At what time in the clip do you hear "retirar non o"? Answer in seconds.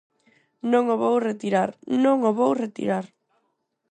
1.29-2.31